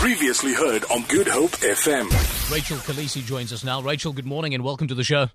[0.00, 2.06] Previously heard on Good Hope FM.
[2.50, 3.82] Rachel Kolisi joins us now.
[3.82, 5.26] Rachel, good morning and welcome to the show.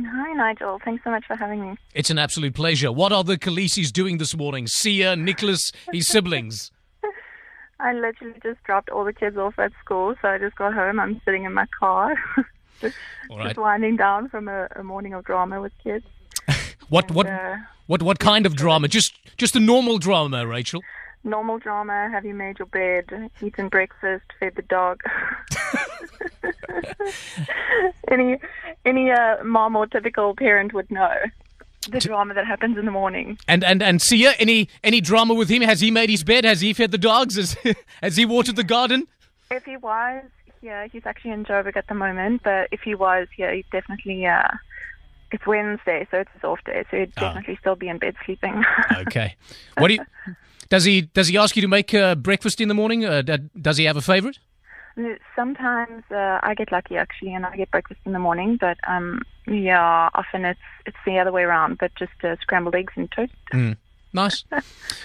[0.00, 0.78] Hi, Nigel.
[0.84, 1.76] Thanks so much for having me.
[1.92, 2.92] It's an absolute pleasure.
[2.92, 4.66] What are the Kolisi's doing this morning?
[4.66, 6.70] Siya, Nicholas, his siblings.
[7.80, 11.00] I literally just dropped all the kids off at school, so I just got home.
[11.00, 12.14] I'm sitting in my car,
[12.80, 12.94] just,
[13.28, 13.48] All right.
[13.48, 16.06] just winding down from a, a morning of drama with kids.
[16.88, 18.86] What what uh, what what kind of drama?
[18.86, 20.82] Just just a normal drama, Rachel.
[21.24, 22.08] Normal drama.
[22.10, 23.30] Have you made your bed?
[23.40, 24.24] Eaten breakfast?
[24.40, 25.00] Fed the dog?
[28.08, 28.38] any
[28.84, 31.14] any uh, mom or typical parent would know
[31.88, 33.38] the drama that happens in the morning.
[33.48, 35.62] And and and Siya, any any drama with him?
[35.62, 36.44] Has he made his bed?
[36.44, 37.36] Has he fed the dogs?
[37.36, 37.56] Has,
[38.02, 39.06] has he watered the garden?
[39.50, 40.24] If he was
[40.60, 42.42] yeah, he's actually in Joburg at the moment.
[42.44, 44.26] But if he was yeah, he'd definitely.
[44.26, 44.48] Uh,
[45.32, 47.20] it's Wednesday, so it's his off day, so he'd Ah.
[47.32, 48.62] definitely still be in bed sleeping.
[49.06, 49.34] Okay.
[49.78, 50.04] What do you?
[50.72, 53.04] Does he does he ask you to make uh, breakfast in the morning?
[53.04, 53.20] Uh,
[53.60, 54.38] does he have a favorite?
[55.36, 58.56] Sometimes uh, I get lucky actually, and I get breakfast in the morning.
[58.58, 61.76] But um, yeah, often it's it's the other way around.
[61.76, 63.34] But just uh, scrambled eggs and toast.
[64.14, 64.44] Nice.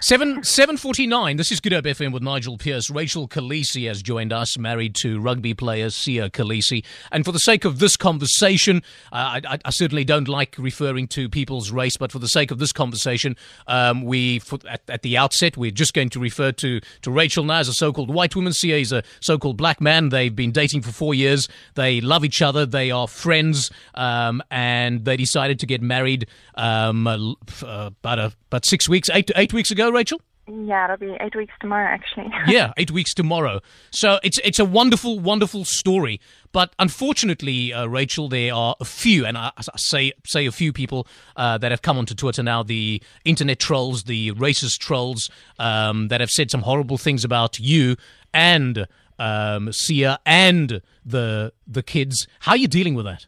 [0.00, 1.36] Seven seven forty nine.
[1.36, 2.88] This is Good Hope FM with Nigel Pierce.
[2.88, 6.84] Rachel Kolisi has joined us, married to rugby player Siya Kolisi.
[7.10, 11.08] And for the sake of this conversation, uh, I, I, I certainly don't like referring
[11.08, 13.36] to people's race, but for the sake of this conversation,
[13.66, 17.42] um, we for, at, at the outset we're just going to refer to to Rachel
[17.44, 18.52] now as a so-called white woman.
[18.52, 20.10] Siya is a so-called black man.
[20.10, 21.48] They've been dating for four years.
[21.74, 22.66] They love each other.
[22.66, 28.64] They are friends, um, and they decided to get married um, uh, about a, about
[28.64, 29.90] six weeks, eight eight weeks ago.
[29.90, 30.20] Rachel.
[30.48, 32.30] Yeah, it'll be eight weeks tomorrow actually.
[32.52, 33.60] yeah, eight weeks tomorrow.
[33.90, 36.20] So it's it's a wonderful, wonderful story.
[36.52, 40.72] But unfortunately, uh, Rachel, there are a few, and I, I say say a few
[40.72, 46.08] people uh, that have come onto Twitter now, the internet trolls, the racist trolls, um,
[46.08, 47.96] that have said some horrible things about you
[48.34, 48.86] and
[49.18, 52.26] um, Siya and the the kids.
[52.40, 53.26] How are you dealing with that?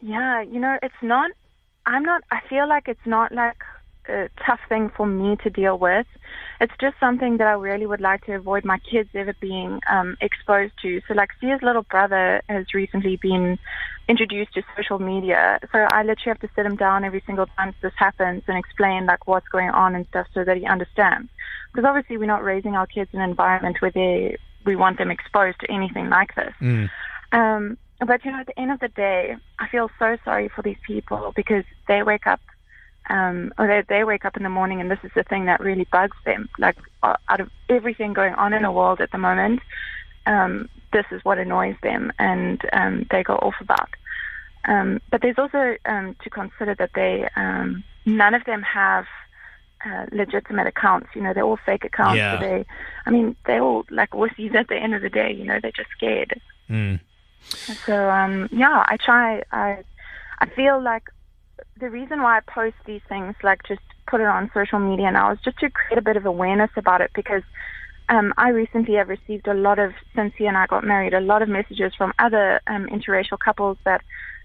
[0.00, 1.32] Yeah, you know, it's not.
[1.86, 2.22] I'm not.
[2.30, 3.56] I feel like it's not like
[4.08, 6.06] a tough thing for me to deal with.
[6.60, 10.16] It's just something that I really would like to avoid my kids ever being um,
[10.20, 11.00] exposed to.
[11.06, 13.58] So, like, Siya's little brother has recently been
[14.08, 15.58] introduced to social media.
[15.70, 19.06] So I literally have to sit him down every single time this happens and explain
[19.06, 21.28] like what's going on and stuff so that he understands.
[21.72, 25.10] Because obviously we're not raising our kids in an environment where they we want them
[25.10, 26.54] exposed to anything like this.
[27.32, 30.62] Um, but you know, at the end of the day, I feel so sorry for
[30.62, 32.40] these people because they wake up,
[33.08, 35.60] um, or they, they wake up in the morning, and this is the thing that
[35.60, 36.48] really bugs them.
[36.58, 39.60] Like uh, out of everything going on in the world at the moment,
[40.26, 43.90] um, this is what annoys them, and um, they go off about.
[44.64, 49.06] Um, but there's also um, to consider that they um, none of them have
[49.84, 51.08] uh, legitimate accounts.
[51.14, 52.18] You know, they're all fake accounts.
[52.18, 52.38] Yeah.
[52.38, 52.66] So they,
[53.06, 55.32] I mean, they're all like wussies at the end of the day.
[55.32, 56.40] You know, they're just scared.
[56.68, 57.00] Mm.
[57.86, 59.42] So um, yeah, I try.
[59.52, 59.78] I
[60.40, 61.04] I feel like
[61.78, 65.32] the reason why I post these things, like just put it on social media now,
[65.32, 67.42] is just to create a bit of awareness about it because.
[68.10, 71.20] Um, I recently have received a lot of, since he and I got married, a
[71.20, 74.00] lot of messages from other um, interracial couples that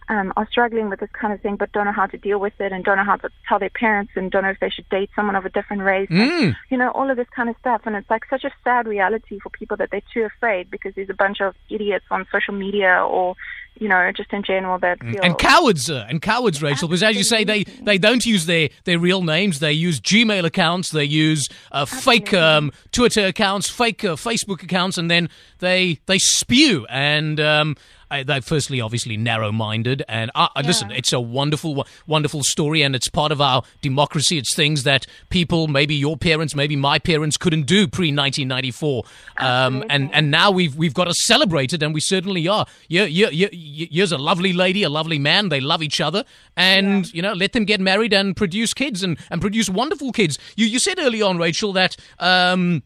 [0.10, 2.54] um, are struggling with this kind of thing, but don't know how to deal with
[2.60, 4.88] it and don't know how to tell their parents and don't know if they should
[4.90, 6.08] date someone of a different race.
[6.46, 7.82] And, you know, all of this kind of stuff.
[7.86, 11.10] And it's like such a sad reality for people that they're too afraid because there's
[11.10, 13.36] a bunch of idiots on social media or,
[13.80, 15.22] you know, just in general that feel.
[15.24, 18.70] And cowards, uh, and cowards, Rachel, because as you say, they, they don't use their,
[18.86, 19.60] their real names.
[19.60, 20.92] They use Gmail accounts.
[20.92, 25.30] They use uh, fake um, Twitter accounts, fake uh, Facebook accounts, and then
[25.60, 26.86] they they spew.
[26.90, 27.76] And um,
[28.12, 30.04] I, they're firstly, obviously, narrow-minded.
[30.08, 34.38] And uh, uh, listen, it's a wonderful, wonderful story, and it's part of our democracy.
[34.38, 39.06] It's things that people, maybe your parents, maybe my parents, couldn't do pre-1994.
[39.38, 42.66] Um, and and now we've we've got to celebrate it, and we certainly are.
[42.88, 45.50] Yeah, yeah, yeah, yeah, here's a lovely lady, a lovely man.
[45.50, 46.24] They love each other,
[46.56, 50.38] and you know, let them get married and produce kids and, and produce wonderful kids.
[50.56, 51.96] You you said early on, Rachel, that.
[52.20, 52.84] Um,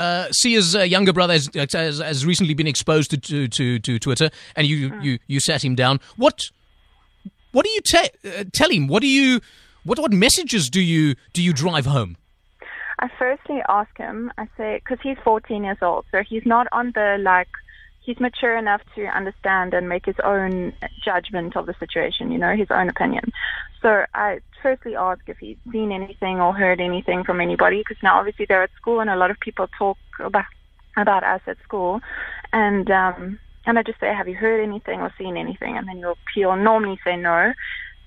[0.00, 3.98] uh, Siya's uh, younger brother has, has, has recently been exposed to, to, to, to
[3.98, 6.00] Twitter, and you, you, you sat him down.
[6.16, 6.50] What
[7.52, 8.86] what do you te- uh, tell him?
[8.86, 9.40] What do you
[9.84, 12.16] what what messages do you do you drive home?
[12.98, 16.92] I firstly ask him, I say, because he's 14 years old, so he's not on
[16.94, 17.48] the like,
[18.00, 20.72] he's mature enough to understand and make his own
[21.04, 23.24] judgment of the situation, you know, his own opinion.
[23.82, 28.18] So I firstly ask if he's seen anything or heard anything from anybody, because now
[28.18, 30.44] obviously they're at school and a lot of people talk about
[30.96, 32.00] about us at school,
[32.52, 35.76] and um, and I just say, have you heard anything or seen anything?
[35.76, 37.52] And then you'll he'll normally say no.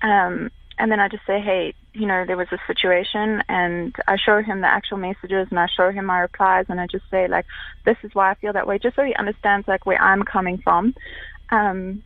[0.01, 4.17] Um, and then I just say, hey, you know, there was a situation, and I
[4.17, 7.27] show him the actual messages, and I show him my replies, and I just say
[7.27, 7.45] like,
[7.85, 10.59] this is why I feel that way, just so he understands like where I'm coming
[10.63, 10.95] from.
[11.51, 12.03] Um,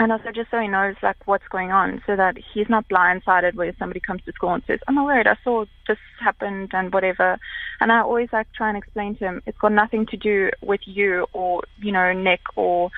[0.00, 3.54] and also just so he knows like what's going on so that he's not blindsided
[3.54, 7.38] where somebody comes to school and says i'm worried i saw this happened and whatever
[7.80, 10.80] and i always like try and explain to him it's got nothing to do with
[10.86, 12.90] you or you know nick or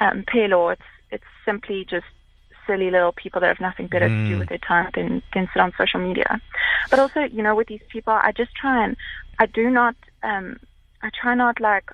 [0.00, 0.68] um Pelo.
[0.68, 2.04] it's it's simply just
[2.70, 4.24] silly little people that have nothing better mm.
[4.24, 4.38] to do mm.
[4.40, 6.40] with their time than than sit on social media
[6.88, 8.96] but also you know with these people i just try and
[9.40, 10.56] i do not um
[11.02, 11.90] i try not like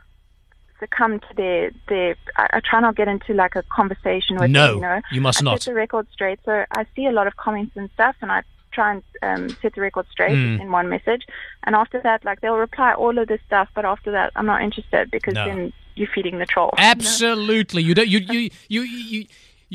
[0.79, 2.17] succumb to their their.
[2.37, 4.75] I, I, try not get into like a conversation with no, them.
[4.77, 5.63] You know, you must I not.
[5.63, 6.39] set the record straight.
[6.45, 8.43] So I see a lot of comments and stuff, and I
[8.73, 10.61] try and um, set the record straight mm.
[10.61, 11.23] in one message.
[11.65, 14.63] And after that, like they'll reply all of this stuff, but after that, I'm not
[14.63, 15.47] interested because no.
[15.47, 16.75] then you're feeding the troll.
[16.77, 18.03] Absolutely, you, know?
[18.03, 18.29] you don't.
[18.29, 19.21] You you you you.
[19.21, 19.27] You,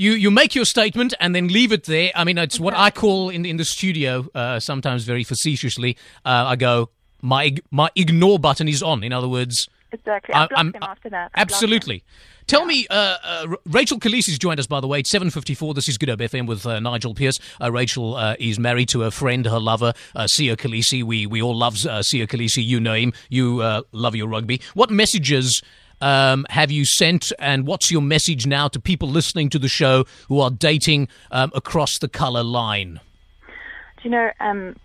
[0.01, 2.11] you you make your statement and then leave it there.
[2.15, 5.95] I mean, it's what I call in in the studio, uh, sometimes very facetiously.
[6.25, 6.89] Uh, I go,
[7.21, 9.03] my my ignore button is on.
[9.03, 10.33] In other words, Exactly.
[10.33, 11.31] I him after that.
[11.35, 12.03] I absolutely.
[12.47, 12.67] Tell yeah.
[12.67, 14.99] me, uh, uh, Rachel Kolisi's joined us, by the way.
[14.99, 15.75] It's 7.54.
[15.75, 17.39] This is Good Hope FM with uh, Nigel Pearce.
[17.61, 21.03] Uh, Rachel uh, is married to a friend, her lover, uh, Siya Kolisi.
[21.03, 22.65] We, we all love uh, Siya Kolisi.
[22.65, 23.13] You know him.
[23.29, 24.61] You love your rugby.
[24.73, 25.61] What messages
[26.01, 30.05] um, have you sent, and what's your message now to people listening to the show
[30.27, 32.99] who are dating um, across the colour line?
[33.45, 34.75] Do you know, um,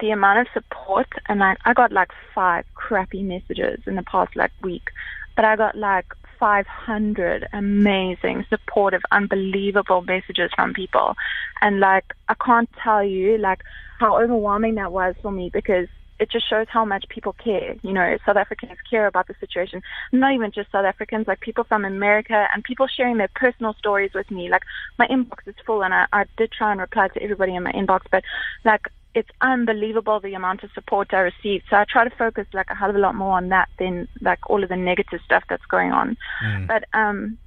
[0.00, 4.34] the amount of support and like I got like five crappy messages in the past
[4.34, 4.90] like week,
[5.36, 6.06] but I got like
[6.38, 11.14] 500 amazing, supportive, unbelievable messages from people.
[11.60, 13.62] And like, I can't tell you like
[13.98, 15.88] how overwhelming that was for me because
[16.20, 17.76] it just shows how much people care.
[17.82, 19.82] You know, South Africans care about the situation.
[20.12, 24.10] Not even just South Africans, like people from America and people sharing their personal stories
[24.14, 24.48] with me.
[24.50, 24.62] Like
[24.98, 27.72] my inbox is full and I, I did try and reply to everybody in my
[27.72, 28.24] inbox, but
[28.64, 31.64] like it's unbelievable the amount of support I received.
[31.70, 34.08] So I try to focus like a hell of a lot more on that than
[34.20, 36.16] like all of the negative stuff that's going on.
[36.44, 36.66] Mm.
[36.66, 37.38] But um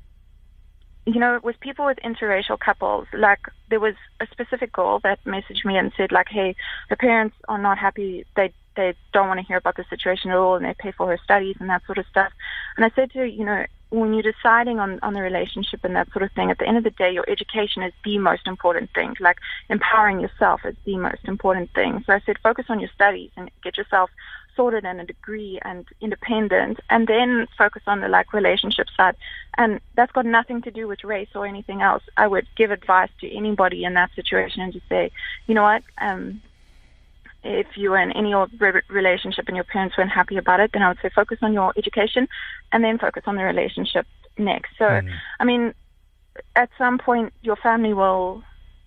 [1.05, 3.39] you know, with people with interracial couples, like
[3.69, 6.55] there was a specific girl that messaged me and said like, Hey,
[6.89, 10.37] the parents are not happy they they don't want to hear about the situation at
[10.37, 12.31] all and they pay for her studies and that sort of stuff.
[12.77, 15.95] And I said to her, you know, when you're deciding on, on the relationship and
[15.97, 18.47] that sort of thing, at the end of the day, your education is the most
[18.47, 19.15] important thing.
[19.19, 19.37] Like
[19.69, 22.01] empowering yourself is the most important thing.
[22.05, 24.09] So I said, focus on your studies and get yourself
[24.55, 29.15] sorted and a degree and independent, and then focus on the like relationship side.
[29.57, 32.03] And that's got nothing to do with race or anything else.
[32.17, 35.11] I would give advice to anybody in that situation and just say,
[35.47, 36.41] you know what, um,
[37.43, 38.51] if you were in any old
[38.89, 41.73] relationship and your parents weren't happy about it, then I would say focus on your
[41.77, 42.27] education
[42.71, 44.05] and then focus on the relationship
[44.37, 44.71] next.
[44.77, 45.11] So, mm.
[45.39, 45.73] I mean,
[46.55, 48.43] at some point, your family will,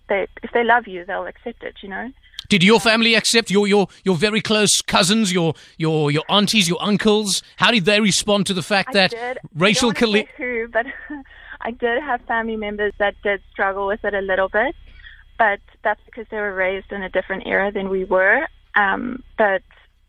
[0.07, 1.75] they if they love you, they'll accept it.
[1.81, 2.11] You know.
[2.47, 6.81] Did your family accept your your your very close cousins, your your your aunties, your
[6.81, 7.43] uncles?
[7.57, 9.37] How did they respond to the fact I that did.
[9.55, 10.85] racial colli- who, but
[11.61, 14.75] I did have family members that did struggle with it a little bit
[15.37, 18.47] but that's because they were raised in a different era than we were.
[18.75, 19.61] Um, but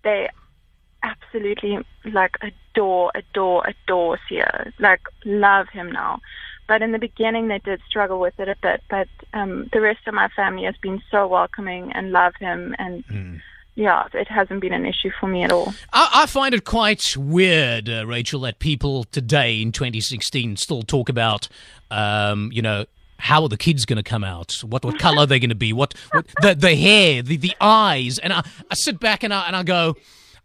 [0.02, 0.28] they
[1.02, 6.20] absolutely like adore, adore, adore Siya, like love him now.
[6.68, 8.82] But in the beginning, they did struggle with it a bit.
[8.90, 13.06] But um, the rest of my family has been so welcoming and love him, and
[13.06, 13.40] mm.
[13.76, 15.74] yeah, it hasn't been an issue for me at all.
[15.92, 21.08] I, I find it quite weird, uh, Rachel, that people today in 2016 still talk
[21.08, 21.48] about,
[21.92, 22.86] um, you know,
[23.26, 24.62] how are the kids going to come out?
[24.64, 25.72] What what color are they going to be?
[25.72, 28.18] What, what the the hair, the the eyes?
[28.18, 29.96] And I, I sit back and I and I go,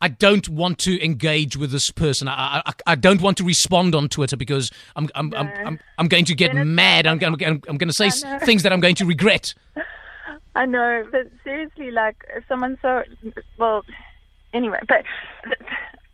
[0.02, 2.28] I don't want to engage with this person.
[2.28, 5.38] I I, I don't want to respond on Twitter because I'm I'm no.
[5.38, 7.06] I'm, I'm, I'm going to get mad.
[7.06, 8.10] I'm going I'm, I'm going to say
[8.40, 9.54] things that I'm going to regret.
[10.56, 13.04] I know, but seriously, like if someone so
[13.58, 13.86] well,
[14.54, 15.06] anyway, but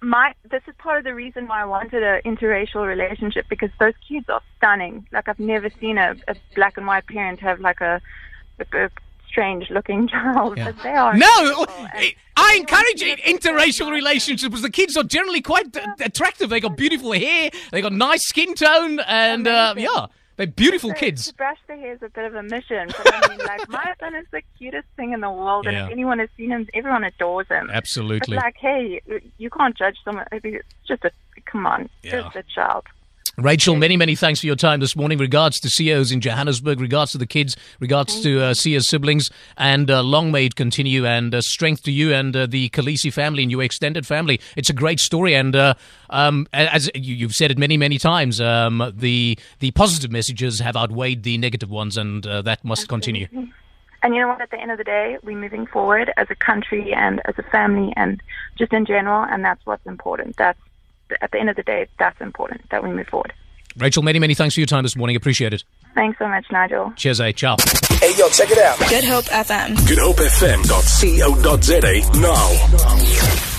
[0.01, 3.93] my this is part of the reason why I wanted an interracial relationship because those
[4.07, 5.07] kids are stunning.
[5.11, 8.01] Like I've never seen a, a black and white parent have like a,
[8.59, 8.89] a, a
[9.27, 10.65] strange looking child, yeah.
[10.65, 11.15] but they are.
[11.15, 11.27] No,
[12.37, 16.49] I encourage interracial relationships because the kids are generally quite attractive.
[16.49, 20.07] They got beautiful hair, they got nice skin tone, and uh, yeah.
[20.37, 21.27] They're beautiful kids.
[21.27, 23.93] To brush the hair is a bit of a mission, but I mean, like my
[23.99, 25.71] son is the cutest thing in the world, yeah.
[25.71, 27.69] and if anyone has seen him, everyone adores him.
[27.73, 28.37] Absolutely.
[28.37, 29.01] But like, hey,
[29.37, 30.25] you can't judge someone.
[30.31, 31.11] It's just a
[31.45, 32.21] come on, yeah.
[32.21, 32.85] just a child.
[33.37, 35.17] Rachel, many, many thanks for your time this morning.
[35.17, 39.89] Regards to CEOs in Johannesburg, regards to the kids, regards to uh, Siya's siblings, and
[39.89, 43.43] uh, long may it continue, and uh, strength to you and uh, the Kolisi family
[43.43, 44.39] and your extended family.
[44.55, 45.73] It's a great story, and uh,
[46.09, 51.23] um, as you've said it many, many times, um, the the positive messages have outweighed
[51.23, 53.27] the negative ones, and uh, that must continue.
[54.03, 54.41] and you know what?
[54.41, 57.43] At the end of the day, we're moving forward as a country and as a
[57.43, 58.21] family and
[58.57, 60.37] just in general, and that's what's important.
[60.37, 60.59] That's
[61.21, 63.33] at the end of the day, that's important that we move forward.
[63.77, 65.15] Rachel, many, many thanks for your time this morning.
[65.15, 65.63] Appreciate it.
[65.93, 66.91] Thanks so much, Nigel.
[66.95, 67.31] Cheers, eh?
[67.31, 67.55] Ciao.
[67.99, 68.79] Hey, yo, check it out.
[68.89, 69.75] Good Hope FM.
[69.87, 73.56] GoodHopeFM.co.za now.